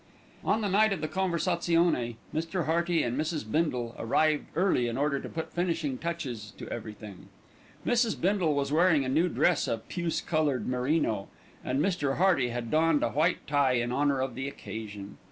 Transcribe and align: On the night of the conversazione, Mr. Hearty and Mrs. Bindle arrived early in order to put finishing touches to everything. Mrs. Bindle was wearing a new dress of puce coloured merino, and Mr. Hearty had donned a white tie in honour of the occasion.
On 0.43 0.61
the 0.61 0.67
night 0.67 0.91
of 0.93 1.01
the 1.01 1.07
conversazione, 1.07 2.15
Mr. 2.33 2.65
Hearty 2.65 3.03
and 3.03 3.15
Mrs. 3.15 3.43
Bindle 3.45 3.93
arrived 3.99 4.47
early 4.55 4.87
in 4.87 4.97
order 4.97 5.19
to 5.19 5.29
put 5.29 5.53
finishing 5.53 5.99
touches 5.99 6.53
to 6.57 6.67
everything. 6.69 7.29
Mrs. 7.85 8.19
Bindle 8.19 8.55
was 8.55 8.71
wearing 8.71 9.05
a 9.05 9.09
new 9.09 9.29
dress 9.29 9.67
of 9.67 9.87
puce 9.89 10.19
coloured 10.19 10.67
merino, 10.67 11.27
and 11.63 11.79
Mr. 11.81 12.17
Hearty 12.17 12.49
had 12.49 12.71
donned 12.71 13.03
a 13.03 13.11
white 13.11 13.45
tie 13.45 13.73
in 13.73 13.91
honour 13.91 14.21
of 14.21 14.33
the 14.33 14.47
occasion. 14.47 15.19